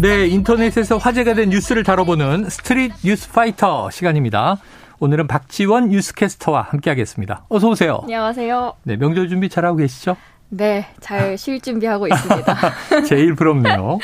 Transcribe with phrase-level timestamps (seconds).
[0.00, 4.56] 네, 인터넷에서 화제가 된 뉴스를 다뤄보는 스트릿 뉴스 파이터 시간입니다.
[4.98, 7.44] 오늘은 박지원 뉴스캐스터와 함께하겠습니다.
[7.48, 8.00] 어서 오세요.
[8.02, 8.74] 안녕하세요.
[8.84, 10.16] 네, 명절 준비 잘하고 계시죠?
[10.48, 12.56] 네, 잘 쉴 준비하고 있습니다.
[13.06, 13.98] 제일 부럽네요.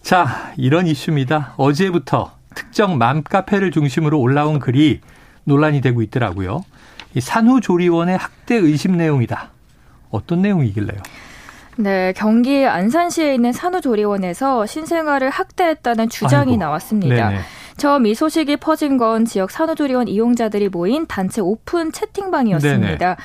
[0.00, 1.54] 자, 이런 이슈입니다.
[1.58, 5.00] 어제부터 특정 맘카페를 중심으로 올라온 글이
[5.44, 6.64] 논란이 되고 있더라고요.
[7.14, 9.50] 이 산후조리원의 학대 의심 내용이다.
[10.10, 11.00] 어떤 내용이길래요?
[11.76, 17.28] 네, 경기 안산시에 있는 산후조리원에서 신생아를 학대했다는 주장이 아이고, 나왔습니다.
[17.30, 17.40] 네네.
[17.76, 22.98] 처음 이 소식이 퍼진 건 지역 산후조리원 이용자들이 모인 단체 오픈 채팅방이었습니다.
[22.98, 23.16] 네네.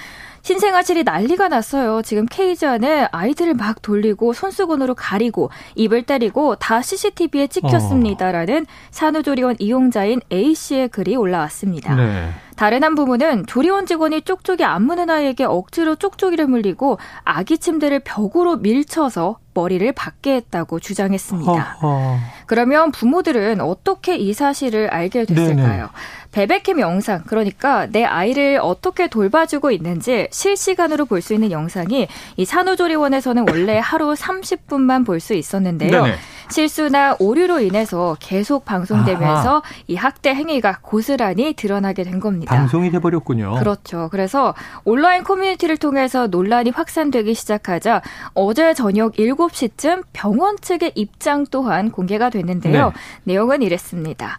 [0.48, 2.02] 신생아실이 난리가 났어요.
[2.02, 8.66] 지금 케이지 안에 아이들을 막 돌리고 손수건으로 가리고 입을 때리고 다 CCTV에 찍혔습니다라는 어.
[8.92, 11.96] 산후조리원 이용자인 A 씨의 글이 올라왔습니다.
[11.96, 12.30] 네.
[12.56, 18.56] 다른 한 부분은 조리원 직원이 쪽쪽이 안 무는 아이에게 억지로 쪽쪽이를 물리고 아기 침대를 벽으로
[18.56, 21.78] 밀쳐서 머리를 받게 했다고 주장했습니다.
[21.82, 22.18] 어허.
[22.46, 25.90] 그러면 부모들은 어떻게 이 사실을 알게 됐을까요?
[26.32, 33.46] 베베캠 영상, 그러니까 내 아이를 어떻게 돌봐주고 있는지 실시간으로 볼 수 있는 영상이 이 산후조리원에서는
[33.50, 36.04] 원래 하루 30분만 볼 수 있었는데요.
[36.04, 36.16] 네네.
[36.50, 39.62] 실수나 오류로 인해서 계속 방송되면서 아하.
[39.88, 42.56] 이 학대 행위가 고스란히 드러나게 된 겁니다.
[42.56, 43.56] 방송이 돼버렸군요.
[43.56, 44.08] 그렇죠.
[44.12, 44.54] 그래서
[44.86, 48.02] 온라인 커뮤니티를 통해서 논란이 확산되기 시작하자
[48.34, 52.88] 어제 저녁 7시쯤 병원 측의 입장 또한 공개가 됐는데요.
[52.88, 52.94] 네.
[53.26, 54.38] 내용은 이랬습니다.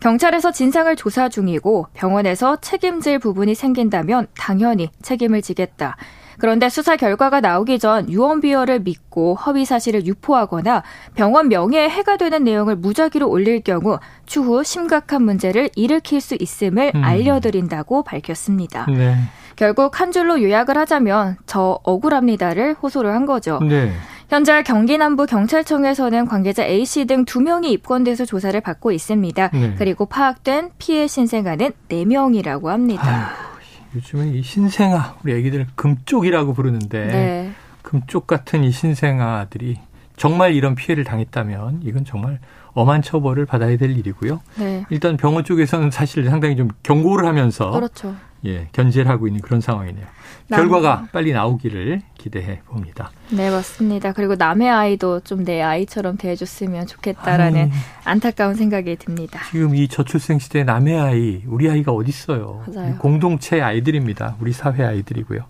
[0.00, 5.96] 경찰에서 진상을 조사 중이고 병원에서 책임질 부분이 생긴다면 당연히 책임을 지겠다.
[6.38, 10.82] 그런데 수사 결과가 나오기 전 유언비어를 믿고 허위 사실을 유포하거나
[11.14, 17.04] 병원 명예에 해가 되는 내용을 무작위로 올릴 경우 추후 심각한 문제를 일으킬 수 있음을 음.
[17.04, 18.86] 알려드린다고 밝혔습니다.
[18.86, 19.16] 네.
[19.54, 23.58] 결국 한 줄로 요약을 하자면 저 억울합니다를 호소를 한 거죠.
[23.60, 23.92] 네.
[24.30, 29.48] 현재 경기 남부 경찰청에서는 관계자 A 씨등두 명이 입건돼서 조사를 받고 있습니다.
[29.52, 29.74] 네.
[29.76, 33.02] 그리고 파악된 피해 신생아는 4명이라고 합니다.
[33.02, 33.96] 아유.
[33.96, 37.50] 요즘에 이 신생아 우리 애기들 금쪽이라고 부르는데 네.
[37.82, 39.80] 금쪽 같은 이 신생아들이
[40.16, 42.38] 정말 이런 피해를 당했다면 이건 정말
[42.72, 44.40] 엄한 처벌을 받아야 될 일이고요.
[44.60, 44.84] 네.
[44.90, 48.14] 일단 병원 쪽에서는 사실 상당히 좀 경고를 하면서 그렇죠.
[48.46, 50.06] 예, 견제를 하고 있는 그런 상황이네요.
[50.48, 50.60] 남...
[50.60, 53.10] 결과가 빨리 나오기를 기대해 봅니다.
[53.30, 54.12] 네, 맞습니다.
[54.12, 57.72] 그리고 남의 아이도 좀 내 아이처럼 대해줬으면 좋겠다라는 아니,
[58.04, 59.40] 안타까운 생각이 듭니다.
[59.50, 62.62] 지금 이 저출생 시대 남의 아이, 우리 아이가 어디 있어요?
[62.72, 62.96] 맞아요.
[62.98, 64.36] 공동체 아이들입니다.
[64.40, 65.40] 우리 사회 아이들이고요.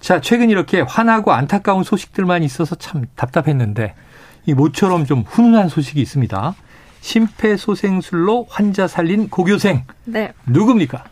[0.00, 3.94] 자, 최근 이렇게 화나고 안타까운 소식들만 있어서 참 답답했는데
[4.46, 6.54] 이 모처럼 좀 훈훈한 소식이 있습니다.
[7.00, 9.84] 심폐소생술로 환자 살린 고교생.
[10.04, 10.32] 네.
[10.46, 11.04] 누굽니까?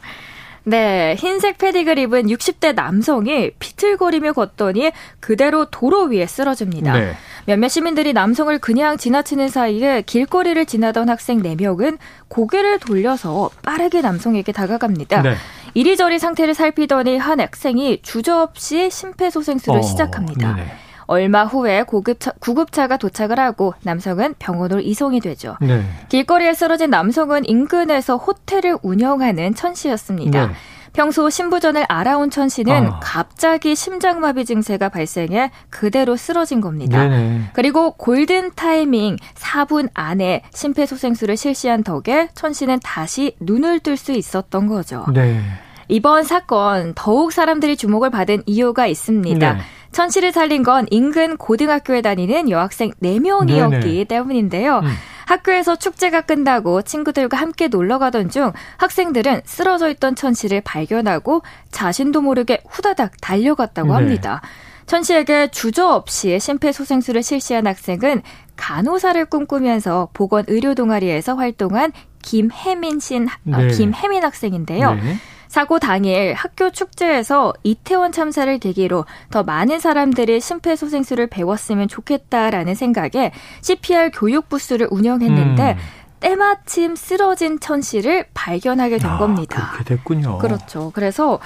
[0.64, 6.92] 네, 흰색 패딩을 입은 60대 남성이 비틀거리며 걷더니 그대로 도로 위에 쓰러집니다.
[6.92, 7.14] 네.
[7.46, 15.22] 몇몇 시민들이 남성을 그냥 지나치는 사이에 길거리를 지나던 학생 4명은 고개를 돌려서 빠르게 남성에게 다가갑니다.
[15.22, 15.34] 네.
[15.74, 20.54] 이리저리 상태를 살피더니 한 학생이 주저없이 심폐소생술을 어, 시작합니다.
[20.54, 20.68] 네네.
[21.12, 25.58] 얼마 후에 고급차, 구급차가 도착을 하고 남성은 병원으로 이송이 되죠.
[25.60, 25.84] 네.
[26.08, 30.46] 길거리에 쓰러진 남성은 인근에서 호텔을 운영하는 천 씨였습니다.
[30.46, 30.52] 네.
[30.94, 33.00] 평소 신부전을 알아온 천 씨는 아.
[33.02, 37.06] 갑자기 심장마비 증세가 발생해 그대로 쓰러진 겁니다.
[37.06, 37.50] 네네.
[37.52, 44.66] 그리고 골든 타이밍 4분 안에 심폐소생술을 실시한 덕에 천 씨는 다시 눈을 뜰 수 있었던
[44.66, 45.04] 거죠.
[45.12, 45.42] 네.
[45.88, 49.52] 이번 사건 더욱 사람들이 주목을 받은 이유가 있습니다.
[49.52, 49.60] 네.
[49.92, 54.04] 천 씨를 살린 건 인근 고등학교에 다니는 여학생 4명이었기 네네.
[54.04, 54.78] 때문인데요.
[54.78, 54.88] 음.
[55.26, 62.20] 학교에서 축제가 끝나고 친구들과 함께 놀러 가던 중 학생들은 쓰러져 있던 천 씨를 발견하고 자신도
[62.22, 63.94] 모르게 후다닥 달려갔다고 네.
[63.94, 64.40] 합니다.
[64.86, 68.22] 천 씨에게 주저없이 심폐소생술을 실시한 학생은
[68.56, 71.92] 간호사를 꿈꾸면서 보건 의료 동아리에서 활동한
[72.22, 73.16] 김혜민 씨,
[73.52, 73.68] 아, 네.
[73.68, 74.94] 김혜민 학생인데요.
[74.94, 75.16] 네.
[75.52, 84.12] 사고 당일 학교 축제에서 이태원 참사를 계기로 더 많은 사람들이 심폐소생술을 배웠으면 좋겠다라는 생각에 CPR
[84.14, 85.76] 교육 부스를 운영했는데 음.
[86.22, 89.70] 때마침 쓰러진 천 씨를 발견하게 된 아, 겁니다.
[89.72, 90.38] 그렇게 됐군요.
[90.38, 90.90] 그렇죠.
[90.94, 91.38] 그래서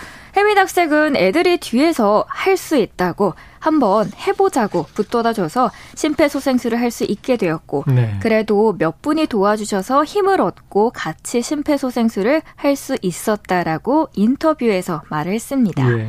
[0.56, 8.18] 학생은 애들이 뒤에서 할 수 있다고 한번 해보자고 붙돋아줘서 심폐소생술을 할 수 있게 되었고 네.
[8.22, 15.98] 그래도 몇 분이 도와주셔서 힘을 얻고 같이 심폐소생술을 할 수 있었다라고 인터뷰에서 말을 했습니다.
[15.98, 16.08] 예.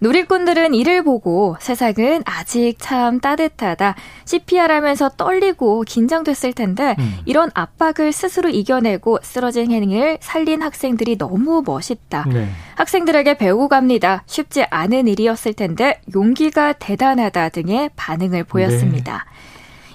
[0.00, 3.94] 누리꾼들은 이를 보고 세상은 아직 참 따뜻하다.
[4.24, 7.18] CPR 하면서 떨리고 긴장됐을 텐데 음.
[7.26, 12.24] 이런 압박을 스스로 이겨내고 쓰러진 행위를 살린 학생들이 너무 멋있다.
[12.32, 12.48] 네.
[12.76, 14.22] 학생들에게 배우고 갑니다.
[14.26, 19.26] 쉽지 않은 일이었을 텐데 용기가 대단하다 등의 반응을 보였습니다.
[19.26, 19.49] 네.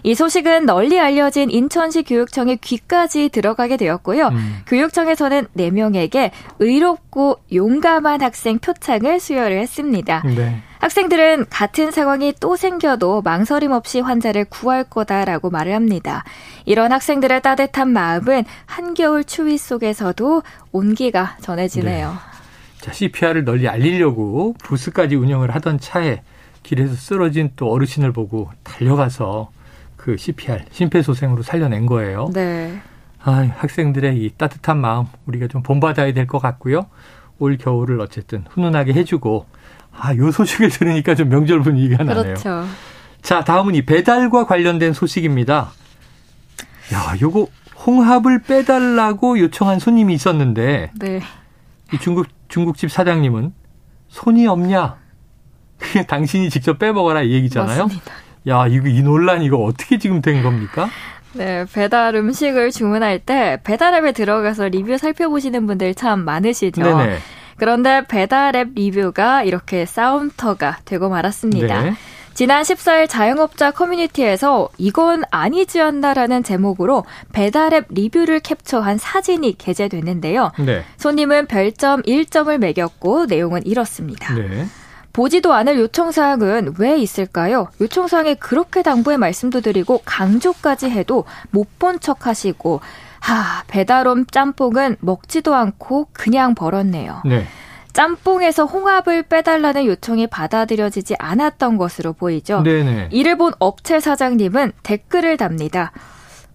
[0.06, 4.28] 이 소식은 널리 알려진 인천시 교육청의 귀까지 들어가게 되었고요.
[4.28, 4.58] 음.
[4.68, 6.30] 교육청에서는 4명에게
[6.60, 10.22] 의롭고 용감한 학생 표창을 수여를 했습니다.
[10.24, 10.62] 네.
[10.78, 16.24] 학생들은 같은 상황이 또 생겨도 망설임 없이 환자를 구할 거다라고 말을 합니다.
[16.66, 22.10] 이런 학생들의 따뜻한 마음은 한겨울 추위 속에서도 온기가 전해지네요.
[22.10, 22.16] 네.
[22.80, 26.22] 자, CPR을 널리 알리려고 부스까지 운영을 하던 차에
[26.62, 29.55] 길에서 쓰러진 또 어르신을 보고 달려가서
[30.06, 32.30] 그 CPR 심폐소생으로 살려낸 거예요.
[32.32, 32.80] 네.
[33.24, 36.86] 아, 학생들의 이 따뜻한 마음 우리가 좀 본받아야 될 것 같고요.
[37.40, 39.48] 올 겨울을 어쨌든 훈훈하게 해주고
[39.92, 42.24] 아, 요 소식을 들으니까 좀 명절 분위기가 나네요.
[42.24, 42.66] 그렇죠.
[43.24, 45.72] 자, 다음은 이 배달과 관련된 소식입니다.
[46.94, 47.48] 야, 요거
[47.88, 51.20] 홍합을 빼달라고 요청한 손님이 있었는데 네.
[51.94, 53.54] 이 중국 중국집 사장님은
[54.10, 54.98] 손이 없냐?
[55.80, 57.86] 그게 당신이 직접 빼먹어라 이 얘기잖아요.
[57.86, 58.12] 맞습니다.
[58.48, 60.90] 야, 이거 이 논란 이거 어떻게 지금 된 겁니까?
[61.34, 66.82] 네, 배달 음식을 주문할 때 배달 앱에 들어가서 리뷰 살펴보시는 분들 참 많으시죠.
[66.82, 67.18] 네네.
[67.58, 71.82] 그런데 배달 앱 리뷰가 이렇게 싸움터가 되고 말았습니다.
[71.82, 71.94] 네.
[72.34, 80.52] 지난 14일 자영업자 커뮤니티에서 이건 아니지 않나라는 제목으로 배달앱 리뷰를 캡처한 사진이 게재됐는데요.
[80.60, 80.84] 네.
[80.98, 84.34] 손님은 별점 1점을 매겼고 내용은 이렇습니다.
[84.34, 84.66] 네.
[85.16, 87.70] 보지도 않을 요청사항은 왜 있을까요?
[87.80, 92.82] 요청사항에 그렇게 당부의 말씀도 드리고 강조까지 해도 못 본 척 하시고,
[93.22, 97.22] 하, 배달옴 짬뽕은 먹지도 않고 그냥 벌었네요.
[97.24, 97.48] 네.
[97.94, 102.62] 짬뽕에서 홍합을 빼달라는 요청이 받아들여지지 않았던 것으로 보이죠.
[102.64, 103.08] 네네.
[103.14, 105.94] 이를 본 업체 사장님은 댓글을 답니다.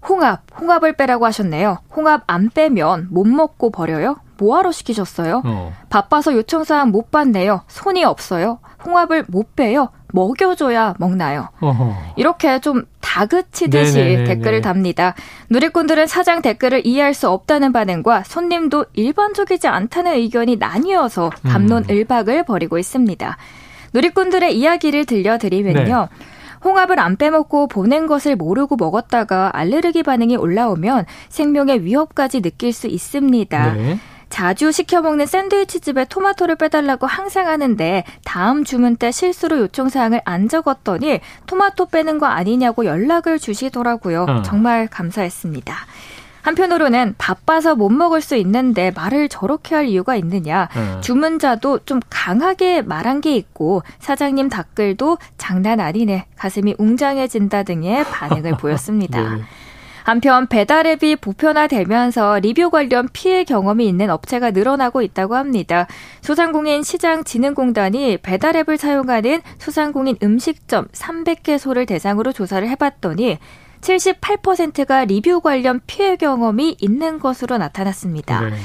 [0.07, 1.79] 홍합, 홍합을 빼라고 하셨네요.
[1.97, 4.17] 홍합 안 빼면 못 먹고 버려요?
[4.41, 5.43] 뭐하러 시키셨어요?
[5.45, 5.73] 어.
[5.91, 7.63] 바빠서 요청사항 못 받네요.
[7.69, 8.59] 손이 없어요.
[8.85, 9.91] 홍합을 못 빼요.
[10.13, 11.49] 먹여줘야 먹나요?
[11.61, 11.95] 어허.
[12.17, 14.25] 이렇게 좀 다그치듯이 네네네네.
[14.25, 15.15] 댓글을 답니다.
[15.51, 22.45] 누리꾼들은 사장 댓글을 이해할 수 없다는 반응과 손님도 일반적이지 않다는 의견이 나뉘어서 감론을박을 음.
[22.45, 23.37] 벌이고 있습니다.
[23.93, 26.09] 누리꾼들의 이야기를 들려드리면요.
[26.11, 26.27] 네.
[26.65, 33.73] 홍합을 안 빼먹고 보낸 것을 모르고 먹었다가 알레르기 반응이 올라오면 생명의 위협까지 느낄 수 있습니다.
[33.75, 33.99] 네.
[34.31, 40.23] 자주 시켜 먹는 샌드위치 집에 토마토를 빼달라고 항상 하는데 다음 주문 때 실수로 요청 사항을
[40.25, 44.23] 안 적었더니 토마토 빼는 거 아니냐고 연락을 주시더라고요.
[44.29, 44.43] 어.
[44.43, 45.75] 정말 감사했습니다.
[46.43, 50.69] 한편으로는 바빠서 못 먹을 수 있는데 말을 저렇게 할 이유가 있느냐.
[50.75, 51.01] 네.
[51.03, 56.27] 주문자도 좀 강하게 말한 게 있고 사장님 댓글도 장난 아니네.
[56.37, 59.21] 가슴이 웅장해진다 등의 반응을 보였습니다.
[59.21, 59.43] 네.
[60.11, 65.87] 한편 배달앱이 보편화되면서 리뷰 관련 피해 경험이 있는 업체가 늘어나고 있다고 합니다.
[66.21, 73.39] 소상공인 시장진흥공단이 배달앱을 사용하는 소상공인 음식점 300개소를 대상으로 조사를 해봤더니
[73.83, 78.41] 78%가 리뷰 관련 피해 경험이 있는 것으로 나타났습니다.
[78.41, 78.57] 네.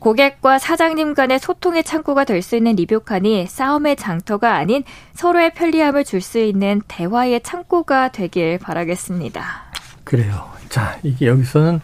[0.00, 4.82] 고객과 사장님 간의 소통의 창구가 될 수 있는 리뷰칸이 싸움의 장터가 아닌
[5.14, 9.67] 서로의 편리함을 줄 수 있는 대화의 창구가 되길 바라겠습니다.
[10.08, 10.48] 그래요.
[10.70, 11.82] 자, 이게 여기서는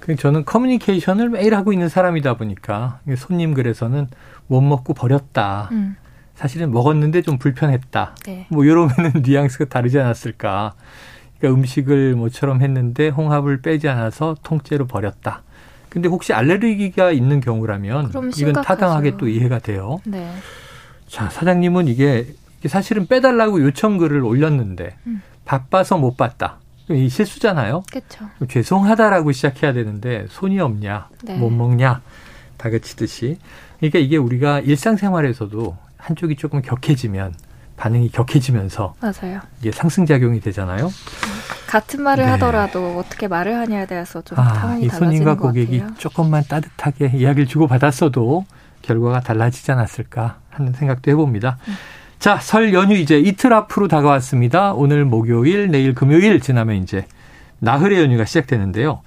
[0.00, 4.08] 그 저는 커뮤니케이션을 매일 하고 있는 사람이다 보니까 손님 글에서는
[4.48, 5.68] 못 먹고 버렸다.
[5.70, 5.94] 음.
[6.34, 8.16] 사실은 먹었는데 좀 불편했다.
[8.26, 8.46] 네.
[8.50, 10.74] 뭐 이러면은 뉘앙스가 다르지 않았을까.
[11.38, 15.42] 그러니까 음식을 뭐처럼 했는데 홍합을 빼지 않아서 통째로 버렸다.
[15.90, 20.00] 근데 혹시 알레르기가 있는 경우라면 이건 타당하게 또 이해가 돼요.
[20.04, 20.28] 네.
[21.06, 22.26] 자, 사장님은 이게
[22.66, 25.22] 사실은 빼달라고 요청글을 올렸는데 음.
[25.44, 26.58] 바빠서 못 봤다.
[26.90, 27.82] 이 실수잖아요.
[27.90, 28.28] 그렇죠.
[28.48, 31.36] 죄송하다라고 시작해야 되는데 손이 없냐, 네.
[31.36, 32.02] 못 먹냐,
[32.58, 33.38] 다그치듯이.
[33.78, 37.34] 그러니까 이게 우리가 일상생활에서도 한쪽이 조금 격해지면
[37.76, 39.40] 반응이 격해지면서 맞아요.
[39.60, 40.90] 이게 상승작용이 되잖아요.
[41.66, 42.30] 같은 말을 네.
[42.32, 47.66] 하더라도 어떻게 말을 하냐에 대해서 좀 아, 상황이 이 손님과 고객이 조금만 따뜻하게 이야기를 주고
[47.66, 48.44] 받았어도
[48.82, 51.58] 결과가 달라지지 않았을까 하는 생각도 해봅니다.
[51.66, 51.74] 음.
[52.24, 54.72] 자, 설 연휴 이제 이틀 앞으로 다가왔습니다.
[54.72, 57.04] 오늘 목요일, 내일 금요일 지나면 이제
[57.58, 59.02] 나흘의 연휴가 시작되는데요.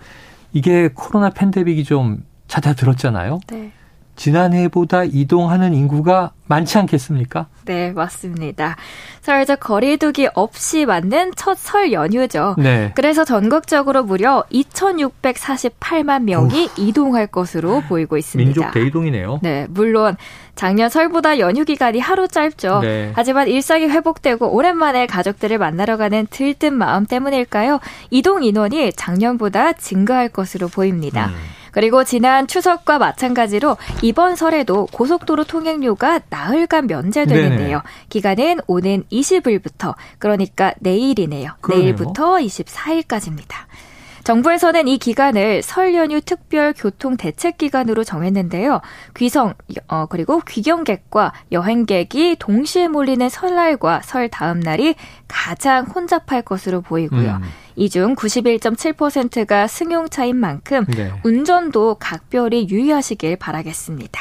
[0.53, 3.39] 이게 코로나 팬데믹이 좀 잦아들었잖아요.
[3.47, 3.71] 네.
[4.17, 7.47] 지난해보다 이동하는 인구가 많지 않겠습니까?
[7.65, 8.75] 네, 맞습니다.
[9.21, 12.55] 설적 거리두기 없이 맞는 첫 설 연휴죠.
[12.57, 12.91] 네.
[12.95, 16.81] 그래서 전국적으로 무려 2,648만 명이 오.
[16.81, 18.45] 이동할 것으로 보이고 있습니다.
[18.47, 19.39] 민족 대이동이네요.
[19.43, 20.15] 네, 물론
[20.55, 22.79] 작년 설보다 연휴 기간이 하루 짧죠.
[22.81, 23.11] 네.
[23.15, 27.79] 하지만 일상이 회복되고 오랜만에 가족들을 만나러 가는 들뜬 마음 때문일까요?
[28.11, 31.27] 이동 인원이 작년보다 증가할 것으로 보입니다.
[31.27, 31.35] 음.
[31.77, 37.83] 그리고 지난 추석과 마찬가지로 이번 설에도 고속도로 통행료가 나흘간 면제되는데요.
[38.09, 41.51] 기간은 오는 20일부터 그러니까 내일이네요.
[41.61, 41.83] 그러네요.
[41.83, 43.67] 내일부터 24일까지입니다.
[44.27, 48.81] 정부에서는 이 기간을 설 연휴 특별 교통 대책 기간으로 정했는데요.
[49.15, 49.53] 귀성
[49.87, 54.95] 어, 그리고 귀경객과 여행객이 동시에 몰리는 설날과 설 다음 날이
[55.29, 57.39] 가장 혼잡할 것으로 보이고요.
[57.41, 57.41] 음.
[57.77, 61.13] 이중 91.7%가 승용차인 만큼 네.
[61.23, 64.19] 운전도 각별히 유의하시길 바라겠습니다.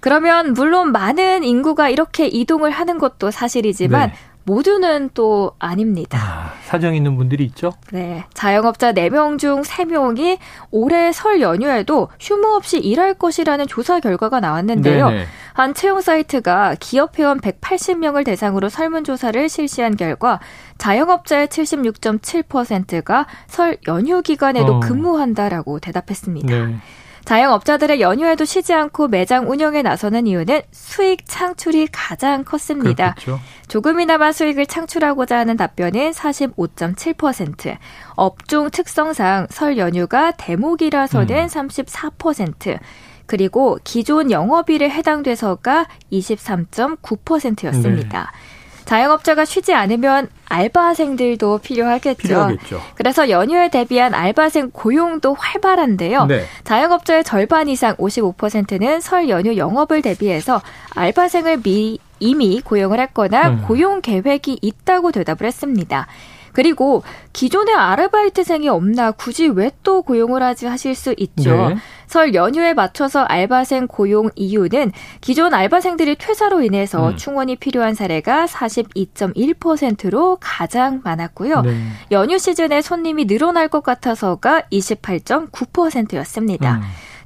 [0.00, 4.16] 그러면 물론 많은 인구가 이렇게 이동을 하는 것도 사실이지만 네.
[4.50, 6.18] 모두는 또 아닙니다.
[6.20, 7.72] 아, 사정 있는 분들이 있죠?
[7.92, 8.24] 네.
[8.34, 10.38] 자영업자 4명 중 3명이
[10.72, 15.08] 올해 설 연휴에도 휴무 없이 일할 것이라는 조사 결과가 나왔는데요.
[15.08, 15.26] 네네.
[15.52, 20.40] 한 채용 사이트가 기업 회원 180명을 대상으로 설문조사를 실시한 결과
[20.78, 24.80] 자영업자의 76.7%가 설 연휴 기간에도 어.
[24.80, 26.66] 근무한다라고 대답했습니다.
[26.66, 26.76] 네.
[27.24, 33.14] 자영업자들의 연휴에도 쉬지 않고 매장 운영에 나서는 이유는 수익 창출이 가장 컸습니다.
[33.14, 33.40] 그렇겠죠.
[33.68, 37.76] 조금이나마 수익을 창출하고자 하는 답변은 45.7%,
[38.16, 41.46] 업종 특성상 설 연휴가 대목이라서는 음.
[41.46, 42.78] 34%,
[43.26, 48.32] 그리고 기존 영업일에 해당돼서가 23.9%였습니다.
[48.32, 48.84] 네.
[48.86, 52.16] 자영업자가 쉬지 않으면 알바생들도 필요하겠죠.
[52.16, 52.80] 필요하겠죠.
[52.96, 56.26] 그래서 연휴에 대비한 알바생 고용도 활발한데요.
[56.26, 56.44] 네.
[56.64, 60.60] 자영업자의 절반 이상 55%는 설 연휴 영업을 대비해서
[60.94, 63.64] 알바생을 미, 이미 고용을 했거나 음.
[63.66, 66.06] 고용 계획이 있다고 대답을 했습니다.
[66.52, 67.02] 그리고
[67.32, 71.68] 기존에 아르바이트생이 없나 굳이 왜 또 고용을 하지 하실 수 있죠.
[71.68, 71.76] 네.
[72.06, 77.16] 설 연휴에 맞춰서 알바생 고용 이유는 기존 알바생들이 퇴사로 인해서 음.
[77.16, 81.62] 충원이 필요한 사례가 42.1%로 가장 많았고요.
[81.62, 81.76] 네.
[82.12, 86.76] 연휴 시즌에 손님이 늘어날 것 같아서가 28.9%였습니다.
[86.76, 86.80] 음.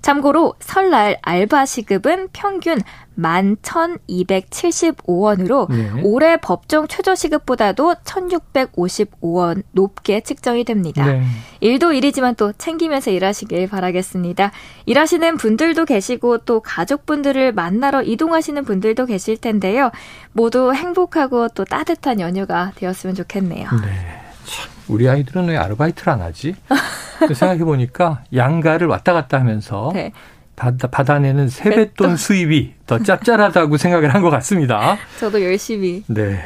[0.04, 2.78] 참고로 설날 알바 시급은 평균
[3.18, 5.90] 11,275원으로 네.
[6.02, 11.06] 올해 법정 최저 시급보다도 1,655원 높게 측정이 됩니다.
[11.06, 11.24] 네.
[11.60, 14.52] 일도 일이지만 또 챙기면서 일하시길 바라겠습니다.
[14.84, 19.90] 일하시는 분들도 계시고 또 가족분들을 만나러 이동하시는 분들도 계실 텐데요.
[20.32, 23.70] 모두 행복하고 또 따뜻한 연휴가 되었으면 좋겠네요.
[23.70, 24.20] 네.
[24.44, 26.54] 참, 우리 아이들은 왜 아르바이트를 안 하지?
[27.32, 30.12] 생각해 보니까 양가를 왔다 갔다 하면서 네.
[30.56, 34.96] 받아, 받아내는 세뱃돈 수입이 더 짭짤하다고 생각을 한 것 같습니다.
[35.18, 36.04] 저도 열심히.
[36.08, 36.40] 네.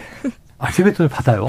[0.58, 1.46] 아, 세뱃돈을 받아요?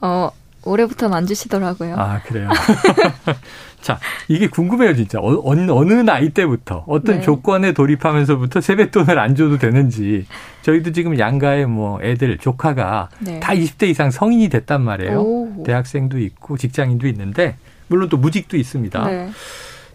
[0.00, 0.30] 어,
[0.64, 1.94] 올해부터는 안 주시더라고요.
[1.96, 2.48] 아, 그래요?
[3.80, 3.98] 자,
[4.28, 5.18] 이게 궁금해요, 진짜.
[5.20, 7.20] 어, 어느 나이 때부터, 어떤 네.
[7.22, 10.26] 조건에 돌입하면서부터 세뱃돈을 안 줘도 되는지.
[10.62, 13.40] 저희도 지금 양가의 뭐 애들, 조카가 네.
[13.40, 15.18] 다 20대 이상 성인이 됐단 말이에요.
[15.18, 15.62] 오.
[15.64, 17.56] 대학생도 있고 직장인도 있는데,
[17.90, 19.04] 물론 또 무직도 있습니다.
[19.08, 19.30] 네.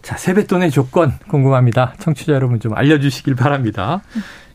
[0.02, 1.94] 자, 세뱃돈의 조건 궁금합니다.
[1.98, 4.02] 청취자 여러분 좀 알려주시길 바랍니다.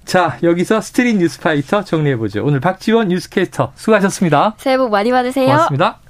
[0.05, 2.45] 자, 여기서 스트릿 뉴스파이터 정리해보죠.
[2.45, 4.55] 오늘 박지원 뉴스캐스터 수고하셨습니다.
[4.57, 5.48] 새해 복 많이 받으세요.
[5.48, 6.00] 고맙습니다.